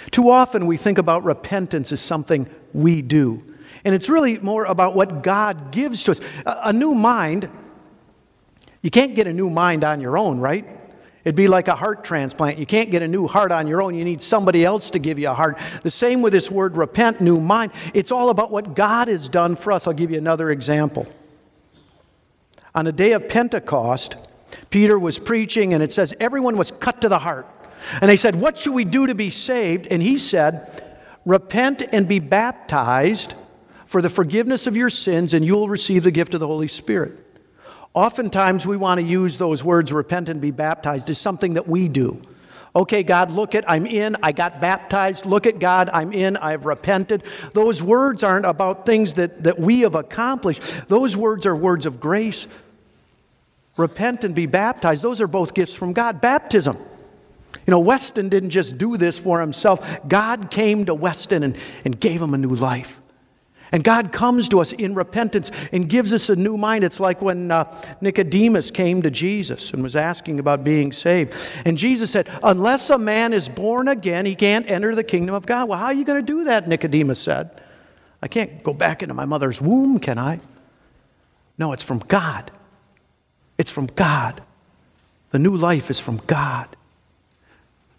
Too 0.09 0.31
often 0.31 0.65
we 0.65 0.77
think 0.77 0.97
about 0.97 1.23
repentance 1.23 1.91
as 1.91 2.01
something 2.01 2.49
we 2.73 3.03
do. 3.03 3.43
And 3.85 3.93
it's 3.93 4.09
really 4.09 4.39
more 4.39 4.65
about 4.65 4.95
what 4.95 5.21
God 5.21 5.71
gives 5.71 6.01
to 6.05 6.11
us. 6.13 6.19
A, 6.47 6.57
a 6.63 6.73
new 6.73 6.95
mind, 6.95 7.51
you 8.81 8.89
can't 8.89 9.13
get 9.13 9.27
a 9.27 9.33
new 9.33 9.51
mind 9.51 9.83
on 9.83 10.01
your 10.01 10.17
own, 10.17 10.39
right? 10.39 10.65
It'd 11.23 11.35
be 11.35 11.47
like 11.47 11.69
a 11.69 11.75
heart 11.75 12.03
transplant. 12.03 12.57
You 12.59 12.65
can't 12.65 12.91
get 12.91 13.01
a 13.01 13.07
new 13.07 13.27
heart 13.27 13.51
on 13.51 13.67
your 13.67 13.81
own. 13.81 13.95
You 13.95 14.03
need 14.03 14.21
somebody 14.21 14.65
else 14.65 14.89
to 14.91 14.99
give 14.99 15.17
you 15.17 15.29
a 15.29 15.33
heart. 15.33 15.57
The 15.81 15.89
same 15.89 16.21
with 16.21 16.33
this 16.33 16.51
word 16.51 16.75
repent, 16.75 17.21
new 17.21 17.39
mind. 17.39 17.71
It's 17.93 18.11
all 18.11 18.29
about 18.29 18.51
what 18.51 18.75
God 18.75 19.07
has 19.07 19.29
done 19.29 19.55
for 19.55 19.71
us. 19.71 19.87
I'll 19.87 19.93
give 19.93 20.11
you 20.11 20.17
another 20.17 20.51
example. 20.51 21.07
On 22.75 22.83
the 22.83 22.91
day 22.91 23.13
of 23.13 23.29
Pentecost, 23.29 24.17
Peter 24.69 24.99
was 24.99 25.17
preaching, 25.17 25.73
and 25.73 25.81
it 25.81 25.93
says 25.93 26.13
everyone 26.19 26.57
was 26.57 26.71
cut 26.71 27.01
to 27.01 27.09
the 27.09 27.19
heart. 27.19 27.47
And 28.01 28.09
they 28.09 28.17
said, 28.17 28.35
What 28.35 28.57
should 28.57 28.73
we 28.73 28.83
do 28.83 29.07
to 29.07 29.15
be 29.15 29.29
saved? 29.29 29.87
And 29.87 30.01
he 30.01 30.17
said, 30.17 30.83
Repent 31.25 31.83
and 31.93 32.05
be 32.05 32.19
baptized 32.19 33.33
for 33.85 34.01
the 34.01 34.09
forgiveness 34.09 34.67
of 34.67 34.75
your 34.75 34.89
sins, 34.89 35.33
and 35.33 35.45
you 35.45 35.53
will 35.53 35.69
receive 35.69 36.03
the 36.03 36.11
gift 36.11 36.33
of 36.33 36.41
the 36.41 36.47
Holy 36.47 36.67
Spirit. 36.67 37.22
Oftentimes, 37.93 38.65
we 38.65 38.75
want 38.75 38.99
to 38.99 39.05
use 39.05 39.37
those 39.37 39.63
words, 39.63 39.91
repent 39.91 40.29
and 40.29 40.41
be 40.41 40.51
baptized, 40.51 41.09
as 41.09 41.19
something 41.19 41.53
that 41.53 41.67
we 41.67 41.87
do. 41.87 42.21
Okay, 42.75 43.03
God, 43.03 43.29
look 43.29 43.53
at, 43.53 43.69
I'm 43.69 43.85
in, 43.85 44.17
I 44.23 44.31
got 44.31 44.59
baptized. 44.59 45.27
Look 45.27 45.45
at 45.45 45.59
God, 45.59 45.91
I'm 45.93 46.11
in, 46.11 46.37
I've 46.37 46.65
repented. 46.65 47.23
Those 47.53 47.83
words 47.83 48.23
aren't 48.23 48.47
about 48.47 48.87
things 48.87 49.13
that, 49.15 49.43
that 49.43 49.59
we 49.59 49.81
have 49.81 49.93
accomplished, 49.93 50.61
those 50.87 51.15
words 51.15 51.45
are 51.45 51.55
words 51.55 51.85
of 51.85 51.99
grace. 51.99 52.47
Repent 53.77 54.23
and 54.23 54.35
be 54.35 54.45
baptized, 54.45 55.01
those 55.01 55.21
are 55.21 55.27
both 55.27 55.53
gifts 55.53 55.75
from 55.75 55.93
God. 55.93 56.19
Baptism. 56.19 56.77
You 57.65 57.71
know, 57.71 57.79
Weston 57.79 58.29
didn't 58.29 58.49
just 58.49 58.77
do 58.77 58.97
this 58.97 59.19
for 59.19 59.39
himself, 59.39 59.99
God 60.07 60.49
came 60.49 60.85
to 60.85 60.95
Weston 60.95 61.43
and, 61.43 61.55
and 61.85 61.99
gave 61.99 62.21
him 62.21 62.33
a 62.33 62.37
new 62.39 62.55
life. 62.55 62.99
And 63.73 63.83
God 63.83 64.11
comes 64.11 64.47
to 64.49 64.61
us 64.61 64.71
in 64.71 64.93
repentance 64.93 65.49
and 65.71 65.89
gives 65.89 66.13
us 66.13 66.29
a 66.29 66.35
new 66.35 66.57
mind. 66.57 66.83
It's 66.83 66.99
like 66.99 67.23
when 67.23 67.49
uh, 67.49 67.65
Nicodemus 68.01 68.69
came 68.69 69.01
to 69.01 69.09
Jesus 69.09 69.73
and 69.73 69.81
was 69.81 69.95
asking 69.95 70.39
about 70.39 70.63
being 70.63 70.91
saved. 70.91 71.33
And 71.65 71.75
Jesus 71.75 72.11
said, 72.11 72.29
Unless 72.43 72.91
a 72.91 72.99
man 72.99 73.33
is 73.33 73.49
born 73.49 73.87
again, 73.87 74.27
he 74.27 74.35
can't 74.35 74.69
enter 74.69 74.93
the 74.93 75.03
kingdom 75.03 75.33
of 75.33 75.47
God. 75.47 75.67
Well, 75.67 75.79
how 75.79 75.85
are 75.85 75.93
you 75.93 76.05
going 76.05 76.23
to 76.23 76.31
do 76.31 76.43
that? 76.43 76.67
Nicodemus 76.67 77.19
said. 77.19 77.49
I 78.21 78.27
can't 78.27 78.61
go 78.63 78.73
back 78.73 79.01
into 79.01 79.15
my 79.15 79.25
mother's 79.25 79.59
womb, 79.59 79.99
can 79.99 80.19
I? 80.19 80.39
No, 81.57 81.73
it's 81.73 81.83
from 81.83 81.97
God. 81.97 82.51
It's 83.57 83.71
from 83.71 83.87
God. 83.87 84.43
The 85.31 85.39
new 85.39 85.57
life 85.57 85.89
is 85.89 85.99
from 85.99 86.21
God. 86.27 86.77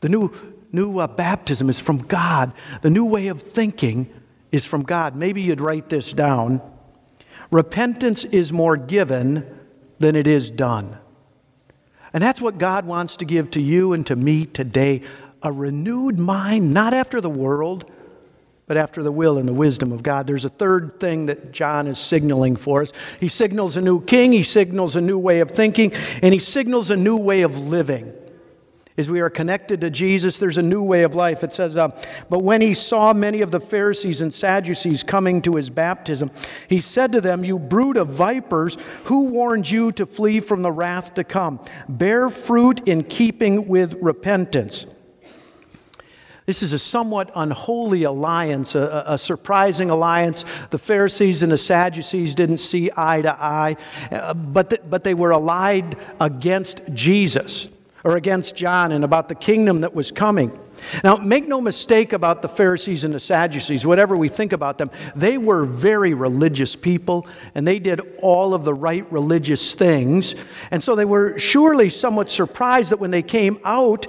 The 0.02 0.08
new, 0.08 0.30
new 0.70 0.98
uh, 1.00 1.08
baptism 1.08 1.68
is 1.68 1.80
from 1.80 1.98
God. 1.98 2.52
The 2.82 2.90
new 2.90 3.04
way 3.04 3.26
of 3.26 3.42
thinking 3.42 4.08
is 4.54 4.64
from 4.64 4.84
God. 4.84 5.16
Maybe 5.16 5.42
you'd 5.42 5.60
write 5.60 5.88
this 5.88 6.12
down. 6.12 6.62
Repentance 7.50 8.22
is 8.22 8.52
more 8.52 8.76
given 8.76 9.44
than 9.98 10.14
it 10.14 10.28
is 10.28 10.48
done. 10.48 10.96
And 12.12 12.22
that's 12.22 12.40
what 12.40 12.56
God 12.56 12.86
wants 12.86 13.16
to 13.16 13.24
give 13.24 13.50
to 13.52 13.60
you 13.60 13.94
and 13.94 14.06
to 14.06 14.14
me 14.14 14.46
today 14.46 15.02
a 15.42 15.50
renewed 15.50 16.20
mind, 16.20 16.72
not 16.72 16.94
after 16.94 17.20
the 17.20 17.28
world, 17.28 17.90
but 18.68 18.76
after 18.76 19.02
the 19.02 19.10
will 19.10 19.38
and 19.38 19.48
the 19.48 19.52
wisdom 19.52 19.90
of 19.90 20.04
God. 20.04 20.28
There's 20.28 20.44
a 20.44 20.50
third 20.50 21.00
thing 21.00 21.26
that 21.26 21.50
John 21.50 21.88
is 21.88 21.98
signaling 21.98 22.54
for 22.54 22.80
us. 22.80 22.92
He 23.18 23.28
signals 23.28 23.76
a 23.76 23.82
new 23.82 24.02
king, 24.04 24.30
he 24.30 24.44
signals 24.44 24.94
a 24.94 25.00
new 25.00 25.18
way 25.18 25.40
of 25.40 25.50
thinking, 25.50 25.92
and 26.22 26.32
he 26.32 26.38
signals 26.38 26.90
a 26.90 26.96
new 26.96 27.16
way 27.16 27.42
of 27.42 27.58
living. 27.58 28.12
As 28.96 29.10
we 29.10 29.20
are 29.20 29.30
connected 29.30 29.80
to 29.80 29.90
Jesus, 29.90 30.38
there's 30.38 30.58
a 30.58 30.62
new 30.62 30.80
way 30.80 31.02
of 31.02 31.16
life. 31.16 31.42
It 31.42 31.52
says, 31.52 31.76
uh, 31.76 31.88
But 32.30 32.44
when 32.44 32.60
he 32.60 32.74
saw 32.74 33.12
many 33.12 33.40
of 33.40 33.50
the 33.50 33.58
Pharisees 33.58 34.20
and 34.20 34.32
Sadducees 34.32 35.02
coming 35.02 35.42
to 35.42 35.56
his 35.56 35.68
baptism, 35.68 36.30
he 36.68 36.80
said 36.80 37.10
to 37.10 37.20
them, 37.20 37.42
You 37.42 37.58
brood 37.58 37.96
of 37.96 38.08
vipers, 38.10 38.76
who 39.04 39.24
warned 39.24 39.68
you 39.68 39.90
to 39.92 40.06
flee 40.06 40.38
from 40.38 40.62
the 40.62 40.70
wrath 40.70 41.14
to 41.14 41.24
come? 41.24 41.58
Bear 41.88 42.30
fruit 42.30 42.86
in 42.86 43.02
keeping 43.02 43.66
with 43.66 43.94
repentance. 44.00 44.86
This 46.46 46.62
is 46.62 46.72
a 46.72 46.78
somewhat 46.78 47.32
unholy 47.34 48.04
alliance, 48.04 48.76
a, 48.76 49.02
a, 49.06 49.18
surprising 49.18 49.90
alliance. 49.90 50.44
The 50.70 50.78
Pharisees 50.78 51.42
and 51.42 51.50
the 51.50 51.58
Sadducees 51.58 52.34
didn't 52.34 52.58
see 52.58 52.90
eye 52.96 53.22
to 53.22 53.32
eye, 53.32 53.76
uh, 54.12 54.34
but, 54.34 54.70
the, 54.70 54.80
but 54.88 55.02
they 55.02 55.14
were 55.14 55.30
allied 55.30 55.96
against 56.20 56.82
Jesus 56.92 57.68
or 58.04 58.16
against 58.16 58.54
John 58.54 58.92
and 58.92 59.04
about 59.04 59.28
the 59.28 59.34
kingdom 59.34 59.80
that 59.80 59.94
was 59.94 60.10
coming. 60.10 60.58
Now, 61.02 61.16
make 61.16 61.48
no 61.48 61.60
mistake 61.60 62.12
about 62.12 62.42
the 62.42 62.48
Pharisees 62.48 63.04
and 63.04 63.14
the 63.14 63.20
Sadducees, 63.20 63.86
whatever 63.86 64.16
we 64.16 64.28
think 64.28 64.52
about 64.52 64.76
them, 64.76 64.90
they 65.16 65.38
were 65.38 65.64
very 65.64 66.12
religious 66.12 66.76
people 66.76 67.26
and 67.54 67.66
they 67.66 67.78
did 67.78 68.00
all 68.20 68.54
of 68.54 68.64
the 68.64 68.74
right 68.74 69.10
religious 69.10 69.74
things. 69.74 70.34
And 70.70 70.82
so 70.82 70.94
they 70.94 71.06
were 71.06 71.38
surely 71.38 71.88
somewhat 71.88 72.28
surprised 72.28 72.90
that 72.90 73.00
when 73.00 73.10
they 73.10 73.22
came 73.22 73.58
out, 73.64 74.06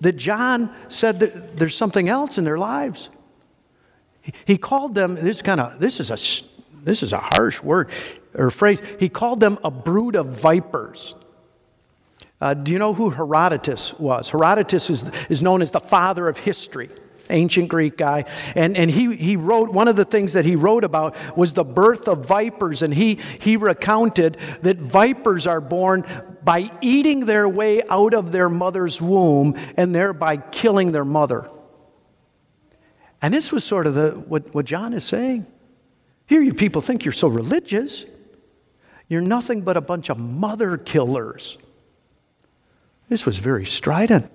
that 0.00 0.12
John 0.12 0.74
said 0.88 1.20
that 1.20 1.56
there's 1.56 1.76
something 1.76 2.08
else 2.08 2.36
in 2.36 2.44
their 2.44 2.58
lives. 2.58 3.08
He 4.44 4.58
called 4.58 4.94
them, 4.94 5.14
this 5.14 5.40
kind 5.40 5.60
of, 5.60 5.80
this 5.80 6.00
is 6.00 6.10
a, 6.10 6.44
this 6.84 7.02
is 7.02 7.14
a 7.14 7.18
harsh 7.18 7.62
word 7.62 7.88
or 8.34 8.50
phrase. 8.50 8.82
He 8.98 9.08
called 9.08 9.40
them 9.40 9.58
a 9.64 9.70
brood 9.70 10.16
of 10.16 10.26
vipers. 10.26 11.14
Uh, 12.40 12.54
do 12.54 12.72
you 12.72 12.78
know 12.78 12.94
who 12.94 13.10
Herodotus 13.10 13.98
was? 13.98 14.30
Herodotus 14.30 14.88
is, 14.88 15.10
is 15.28 15.42
known 15.42 15.60
as 15.60 15.70
the 15.70 15.80
father 15.80 16.26
of 16.26 16.38
history, 16.38 16.88
ancient 17.28 17.68
Greek 17.68 17.98
guy. 17.98 18.24
And, 18.54 18.76
and 18.76 18.90
he, 18.90 19.14
he 19.14 19.36
wrote, 19.36 19.70
one 19.70 19.88
of 19.88 19.96
the 19.96 20.06
things 20.06 20.32
that 20.32 20.46
he 20.46 20.56
wrote 20.56 20.82
about 20.82 21.14
was 21.36 21.52
the 21.52 21.64
birth 21.64 22.08
of 22.08 22.24
vipers. 22.24 22.82
And 22.82 22.94
he, 22.94 23.18
he 23.40 23.56
recounted 23.58 24.38
that 24.62 24.78
vipers 24.78 25.46
are 25.46 25.60
born 25.60 26.06
by 26.42 26.70
eating 26.80 27.26
their 27.26 27.46
way 27.46 27.82
out 27.90 28.14
of 28.14 28.32
their 28.32 28.48
mother's 28.48 29.02
womb 29.02 29.58
and 29.76 29.94
thereby 29.94 30.38
killing 30.38 30.92
their 30.92 31.04
mother. 31.04 31.50
And 33.20 33.34
this 33.34 33.52
was 33.52 33.64
sort 33.64 33.86
of 33.86 33.94
the, 33.94 34.12
what, 34.12 34.54
what 34.54 34.64
John 34.64 34.94
is 34.94 35.04
saying. 35.04 35.46
Here, 36.26 36.40
you 36.40 36.54
people 36.54 36.80
think 36.80 37.04
you're 37.04 37.12
so 37.12 37.28
religious. 37.28 38.06
You're 39.08 39.20
nothing 39.20 39.60
but 39.60 39.76
a 39.76 39.82
bunch 39.82 40.08
of 40.08 40.18
mother 40.18 40.78
killers. 40.78 41.58
This 43.10 43.26
was 43.26 43.38
very 43.38 43.66
strident. 43.66 44.30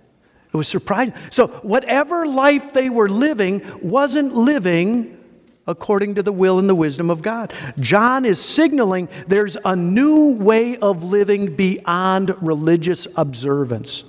It 0.53 0.57
was 0.57 0.67
surprising. 0.67 1.15
So, 1.31 1.47
whatever 1.47 2.27
life 2.27 2.73
they 2.73 2.89
were 2.89 3.09
living 3.09 3.63
wasn't 3.81 4.35
living 4.35 5.17
according 5.65 6.15
to 6.15 6.23
the 6.23 6.31
will 6.31 6.59
and 6.59 6.69
the 6.69 6.75
wisdom 6.75 7.09
of 7.09 7.21
God. 7.21 7.51
John 7.79 8.25
is 8.25 8.39
signaling 8.39 9.09
there's 9.27 9.57
a 9.65 9.75
new 9.75 10.35
way 10.35 10.77
of 10.77 11.03
living 11.03 11.55
beyond 11.55 12.35
religious 12.41 13.07
observance. 13.15 14.03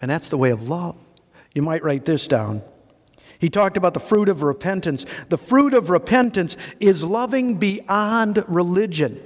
And 0.00 0.10
that's 0.10 0.28
the 0.28 0.38
way 0.38 0.50
of 0.50 0.68
love. 0.68 0.96
You 1.54 1.62
might 1.62 1.84
write 1.84 2.04
this 2.04 2.26
down. 2.26 2.62
He 3.38 3.48
talked 3.48 3.76
about 3.76 3.94
the 3.94 4.00
fruit 4.00 4.28
of 4.28 4.42
repentance. 4.42 5.04
The 5.28 5.38
fruit 5.38 5.74
of 5.74 5.90
repentance 5.90 6.56
is 6.80 7.04
loving 7.04 7.58
beyond 7.58 8.44
religion. 8.48 9.20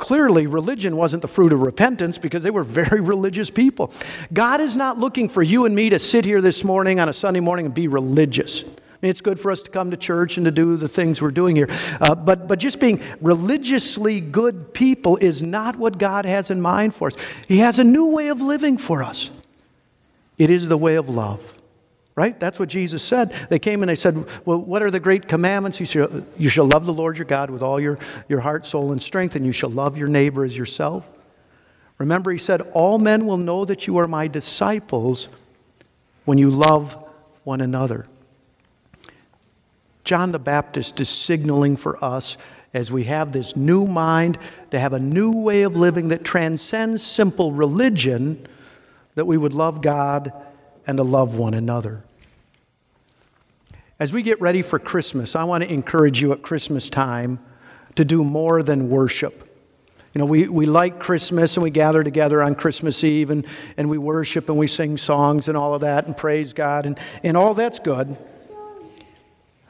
Clearly, 0.00 0.46
religion 0.46 0.96
wasn't 0.96 1.20
the 1.20 1.28
fruit 1.28 1.52
of 1.52 1.60
repentance 1.60 2.16
because 2.16 2.42
they 2.42 2.50
were 2.50 2.64
very 2.64 3.00
religious 3.02 3.50
people. 3.50 3.92
God 4.32 4.62
is 4.62 4.74
not 4.74 4.98
looking 4.98 5.28
for 5.28 5.42
you 5.42 5.66
and 5.66 5.74
me 5.74 5.90
to 5.90 5.98
sit 5.98 6.24
here 6.24 6.40
this 6.40 6.64
morning 6.64 6.98
on 6.98 7.10
a 7.10 7.12
Sunday 7.12 7.40
morning 7.40 7.66
and 7.66 7.74
be 7.74 7.86
religious. 7.86 8.62
I 8.62 8.66
mean, 9.02 9.10
it's 9.10 9.20
good 9.20 9.38
for 9.38 9.50
us 9.50 9.60
to 9.60 9.70
come 9.70 9.90
to 9.90 9.98
church 9.98 10.38
and 10.38 10.46
to 10.46 10.50
do 10.50 10.78
the 10.78 10.88
things 10.88 11.20
we're 11.20 11.30
doing 11.30 11.54
here. 11.54 11.68
Uh, 12.00 12.14
but, 12.14 12.48
but 12.48 12.58
just 12.58 12.80
being 12.80 13.02
religiously 13.20 14.22
good 14.22 14.72
people 14.72 15.18
is 15.18 15.42
not 15.42 15.76
what 15.76 15.98
God 15.98 16.24
has 16.24 16.50
in 16.50 16.62
mind 16.62 16.94
for 16.94 17.08
us. 17.08 17.16
He 17.46 17.58
has 17.58 17.78
a 17.78 17.84
new 17.84 18.06
way 18.06 18.28
of 18.28 18.40
living 18.40 18.78
for 18.78 19.02
us. 19.02 19.30
It 20.38 20.48
is 20.48 20.66
the 20.66 20.78
way 20.78 20.94
of 20.94 21.10
love 21.10 21.59
Right? 22.20 22.38
That's 22.38 22.58
what 22.58 22.68
Jesus 22.68 23.02
said. 23.02 23.32
They 23.48 23.58
came 23.58 23.82
and 23.82 23.88
they 23.88 23.94
said, 23.94 24.26
Well, 24.44 24.58
what 24.58 24.82
are 24.82 24.90
the 24.90 25.00
great 25.00 25.26
commandments? 25.26 25.78
He 25.78 25.86
said, 25.86 26.26
You 26.36 26.50
shall 26.50 26.66
love 26.66 26.84
the 26.84 26.92
Lord 26.92 27.16
your 27.16 27.24
God 27.24 27.48
with 27.48 27.62
all 27.62 27.80
your, 27.80 27.98
your 28.28 28.40
heart, 28.40 28.66
soul, 28.66 28.92
and 28.92 29.00
strength, 29.00 29.36
and 29.36 29.46
you 29.46 29.52
shall 29.52 29.70
love 29.70 29.96
your 29.96 30.06
neighbor 30.06 30.44
as 30.44 30.54
yourself. 30.54 31.08
Remember, 31.96 32.30
he 32.30 32.36
said, 32.36 32.60
All 32.74 32.98
men 32.98 33.24
will 33.24 33.38
know 33.38 33.64
that 33.64 33.86
you 33.86 33.96
are 33.96 34.06
my 34.06 34.28
disciples 34.28 35.30
when 36.26 36.36
you 36.36 36.50
love 36.50 37.02
one 37.44 37.62
another. 37.62 38.06
John 40.04 40.30
the 40.30 40.38
Baptist 40.38 41.00
is 41.00 41.08
signaling 41.08 41.76
for 41.76 42.04
us 42.04 42.36
as 42.74 42.92
we 42.92 43.04
have 43.04 43.32
this 43.32 43.56
new 43.56 43.86
mind 43.86 44.36
to 44.72 44.78
have 44.78 44.92
a 44.92 45.00
new 45.00 45.32
way 45.32 45.62
of 45.62 45.74
living 45.74 46.08
that 46.08 46.22
transcends 46.22 47.02
simple 47.02 47.52
religion, 47.52 48.46
that 49.14 49.24
we 49.24 49.38
would 49.38 49.54
love 49.54 49.80
God 49.80 50.34
and 50.86 50.98
to 50.98 51.02
love 51.02 51.36
one 51.36 51.54
another. 51.54 52.04
As 54.00 54.14
we 54.14 54.22
get 54.22 54.40
ready 54.40 54.62
for 54.62 54.78
Christmas, 54.78 55.36
I 55.36 55.44
want 55.44 55.62
to 55.62 55.70
encourage 55.70 56.22
you 56.22 56.32
at 56.32 56.40
Christmas 56.40 56.88
time 56.88 57.38
to 57.96 58.04
do 58.04 58.24
more 58.24 58.62
than 58.62 58.88
worship. 58.88 59.46
You 60.14 60.20
know, 60.20 60.24
we, 60.24 60.48
we 60.48 60.64
like 60.64 60.98
Christmas 60.98 61.58
and 61.58 61.62
we 61.62 61.68
gather 61.68 62.02
together 62.02 62.42
on 62.42 62.54
Christmas 62.54 63.04
Eve 63.04 63.28
and, 63.28 63.46
and 63.76 63.90
we 63.90 63.98
worship 63.98 64.48
and 64.48 64.56
we 64.56 64.66
sing 64.66 64.96
songs 64.96 65.48
and 65.48 65.56
all 65.56 65.74
of 65.74 65.82
that 65.82 66.06
and 66.06 66.16
praise 66.16 66.54
God 66.54 66.86
and, 66.86 66.98
and 67.22 67.36
all 67.36 67.52
that's 67.52 67.78
good. 67.78 68.16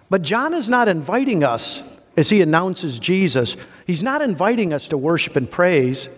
But 0.08 0.22
John 0.22 0.54
is 0.54 0.68
not 0.68 0.86
inviting 0.86 1.42
us 1.42 1.82
as 2.16 2.30
he 2.30 2.40
announces 2.40 3.00
Jesus, 3.00 3.56
he's 3.84 4.02
not 4.02 4.22
inviting 4.22 4.72
us 4.72 4.88
to 4.88 4.98
worship 4.98 5.34
and 5.34 5.50
praise. 5.50 6.08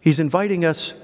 He's 0.00 0.20
inviting 0.20 0.64
us 0.64 0.94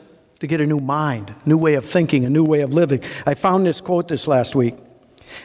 to 0.41 0.47
get 0.47 0.61
a 0.61 0.67
new 0.67 0.79
mind, 0.79 1.35
new 1.47 1.59
way 1.59 1.75
of 1.75 1.85
thinking, 1.85 2.25
a 2.27 2.31
new 2.31 2.45
way 2.45 2.61
of 2.61 2.73
living. 2.73 3.01
I 3.27 3.35
found 3.35 3.67
this 3.67 3.81
quote 3.81 4.09
this 4.09 4.29
last 4.29 4.55
week. 4.55 4.77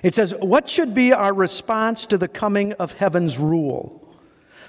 It 0.04 0.14
says, 0.14 0.34
What 0.36 0.70
should 0.70 0.94
be 0.94 1.14
our 1.14 1.34
response 1.34 2.08
to 2.08 2.18
the 2.18 2.28
coming 2.28 2.74
of 2.74 2.94
heaven's 2.94 3.38
rule? 3.38 4.00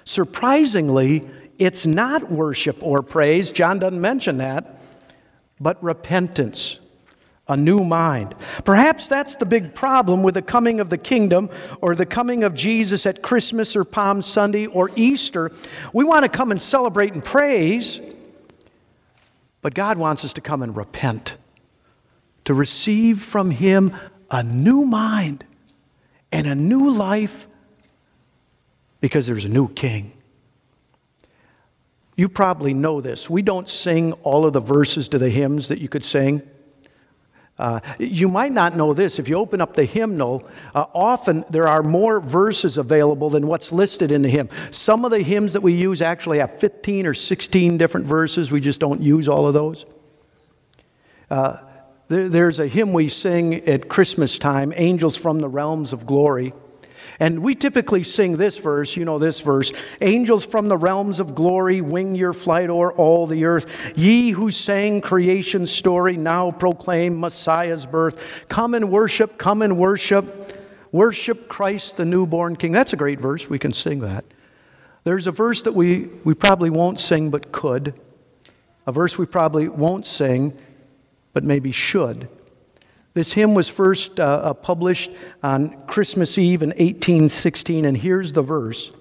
Surprisingly, 0.05 1.29
it's 1.59 1.87
not 1.87 2.31
worship 2.31 2.83
or 2.83 3.03
praise. 3.03 3.53
John 3.53 3.79
doesn't 3.79 4.01
mention 4.01 4.39
that, 4.39 4.81
but 5.61 5.83
repentance, 5.85 6.81
a 7.49 7.57
new 7.57 7.85
mind. 7.85 8.35
Perhaps 8.65 9.09
that's 9.09 9.37
the 9.37 9.45
big 9.45 9.75
problem 9.75 10.23
with 10.23 10.35
the 10.35 10.43
coming 10.43 10.81
of 10.81 10.89
the 10.89 10.99
kingdom 10.99 11.51
or 11.83 11.95
the 11.95 12.07
coming 12.07 12.45
of 12.45 12.55
Jesus 12.55 13.05
at 13.05 13.23
Christmas 13.23 13.77
or 13.77 13.85
Palm 13.85 14.23
Sunday 14.23 14.67
or 14.67 14.91
Easter. 14.97 15.53
We 15.93 16.05
want 16.05 16.25
to 16.25 16.31
come 16.31 16.51
and 16.51 16.61
celebrate 16.61 17.13
and 17.13 17.23
praise, 17.23 18.01
but 19.61 19.75
God 19.75 19.99
wants 19.99 20.25
us 20.25 20.33
to 20.35 20.41
come 20.41 20.63
and 20.63 20.75
repent, 20.75 21.37
to 22.47 22.55
receive 22.55 23.21
from 23.21 23.51
Him 23.51 23.95
a 24.31 24.43
new 24.43 24.85
mind 24.85 25.45
and 26.33 26.47
a 26.47 26.55
new 26.55 26.91
life 26.91 27.47
because 29.01 29.27
there's 29.27 29.45
a 29.45 29.49
new 29.49 29.69
king. 29.69 30.13
You 32.17 32.29
probably 32.29 32.75
know 32.75 33.01
this. 33.01 33.31
We 33.31 33.43
don't 33.43 33.69
sing 33.69 34.13
all 34.25 34.47
of 34.47 34.53
the 34.53 34.61
verses 34.61 35.09
to 35.09 35.19
the 35.19 35.31
hymns 35.31 35.69
that 35.69 35.79
you 35.81 35.89
could 35.89 36.05
sing. 36.05 36.43
Uh, 37.59 37.81
you 37.99 38.27
might 38.27 38.53
not 38.53 38.75
know 38.75 38.95
this. 38.95 39.19
If 39.19 39.29
you 39.29 39.37
open 39.37 39.61
up 39.61 39.75
the 39.75 39.85
hymnal, 39.85 40.49
uh, 40.75 40.87
often 40.95 41.45
there 41.51 41.69
are 41.69 41.83
more 41.83 42.19
verses 42.19 42.79
available 42.79 43.29
than 43.29 43.47
what's 43.47 43.71
listed 43.71 44.13
in 44.13 44.23
the 44.23 44.31
hymn. 44.31 44.49
Some 44.71 45.05
of 45.05 45.11
the 45.11 45.23
hymns 45.23 45.53
that 45.53 45.61
we 45.61 45.75
use 45.75 46.01
actually 46.01 46.39
have 46.39 46.59
15 46.59 47.07
or 47.07 47.13
16 47.13 47.77
different 47.77 48.07
verses. 48.07 48.51
We 48.51 48.61
just 48.61 48.81
don't 48.81 49.03
use 49.03 49.29
all 49.29 49.47
of 49.47 49.53
those. 49.53 49.85
Uh, 51.31 51.59
there's 52.11 52.59
a 52.59 52.67
hymn 52.67 52.93
we 52.93 53.09
sing 53.09 53.55
at 53.69 53.89
Christmas 53.89 54.37
time, 54.37 54.73
Angels 54.75 55.17
from 55.17 55.39
the 55.39 55.49
Realms 55.49 55.93
of 55.93 56.07
Glory. 56.07 56.53
And 57.21 57.41
we 57.41 57.55
typically 57.55 58.03
sing 58.03 58.37
this 58.37 58.59
verse, 58.59 58.97
you 58.97 59.05
know 59.05 59.21
this 59.21 59.41
verse 59.41 59.73
Angels 60.01 60.45
from 60.45 60.69
the 60.69 60.77
realms 60.77 61.21
of 61.21 61.35
glory, 61.35 61.81
wing 61.83 62.17
your 62.17 62.33
flight 62.33 62.69
o'er 62.69 62.93
all 62.93 63.27
the 63.27 63.45
earth. 63.45 63.67
Ye 63.95 64.31
who 64.31 64.51
sang 64.51 65.03
creation's 65.03 65.71
story, 65.71 66.17
now 66.17 66.51
proclaim 66.51 67.21
Messiah's 67.21 67.87
birth. 67.87 68.21
Come 68.49 68.75
and 68.75 68.91
worship, 68.91 69.39
come 69.39 69.63
and 69.63 69.79
worship. 69.79 70.57
Worship 70.93 71.47
Christ 71.47 71.97
the 71.99 72.05
newborn 72.05 72.57
King. 72.57 72.73
That's 72.73 72.93
a 72.93 72.97
great 72.97 73.21
verse. 73.21 73.49
We 73.49 73.61
can 73.61 73.73
sing 73.73 74.01
that. 74.01 74.25
There's 75.05 75.29
a 75.29 75.33
verse 75.33 75.63
that 75.63 75.75
we, 75.75 76.09
we 76.25 76.35
probably 76.35 76.71
won't 76.71 76.99
sing 76.99 77.31
but 77.31 77.53
could. 77.53 77.95
A 78.89 78.91
verse 78.91 79.17
we 79.17 79.27
probably 79.27 79.69
won't 79.69 80.07
sing 80.07 80.59
but 81.33 81.45
maybe 81.45 81.73
should. 81.73 82.29
This 83.13 83.33
hymn 83.33 83.55
was 83.55 83.69
first 83.69 84.21
uh, 84.21 84.25
uh, 84.25 84.55
published 84.55 85.11
on 85.43 85.85
Christmas 85.87 86.39
Eve 86.39 86.63
in 86.63 86.71
1816, 86.71 87.85
and 87.85 87.97
here's 87.97 88.33
the 88.33 88.43
verse 88.43 88.93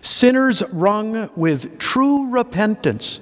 Sinners 0.00 0.62
wrung 0.72 1.30
with 1.36 1.78
true 1.78 2.30
repentance, 2.30 3.20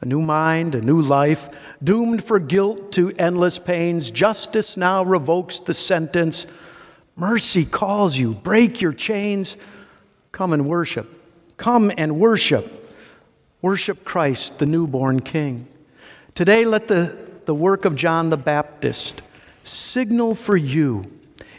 a 0.00 0.06
new 0.06 0.20
mind, 0.20 0.74
a 0.74 0.80
new 0.80 1.00
life, 1.00 1.48
doomed 1.82 2.22
for 2.22 2.38
guilt 2.38 2.92
to 2.92 3.12
endless 3.18 3.58
pains, 3.58 4.10
justice 4.10 4.76
now 4.76 5.02
revokes 5.02 5.60
the 5.60 5.74
sentence. 5.74 6.46
Mercy 7.16 7.64
calls 7.64 8.16
you, 8.16 8.34
break 8.34 8.80
your 8.80 8.92
chains, 8.92 9.56
come 10.32 10.52
and 10.52 10.66
worship. 10.66 11.10
Come 11.56 11.92
and 11.96 12.18
worship. 12.18 12.92
Worship 13.62 14.04
Christ, 14.04 14.58
the 14.58 14.66
newborn 14.66 15.20
King. 15.20 15.68
Today, 16.34 16.64
let 16.64 16.88
the, 16.88 17.16
the 17.44 17.54
work 17.54 17.84
of 17.84 17.94
John 17.94 18.30
the 18.30 18.36
Baptist 18.36 19.22
signal 19.62 20.34
for 20.34 20.56
you 20.56 21.12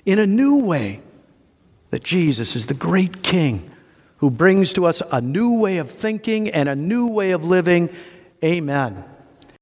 in 0.06 0.20
a 0.20 0.28
new 0.28 0.58
way 0.58 1.00
that 1.92 2.04
Jesus 2.04 2.58
is 2.58 2.68
the 2.68 2.74
great 2.74 3.24
King 3.24 3.72
who 4.18 4.30
brings 4.30 4.74
to 4.74 4.86
us 4.86 5.02
a 5.14 5.22
new 5.22 5.54
way 5.54 5.78
of 5.78 5.90
thinking 5.90 6.50
and 6.50 6.68
a 6.68 6.76
new 6.76 7.08
way 7.08 7.32
of 7.32 7.46
living. 7.46 7.90
Amen. 8.44 9.06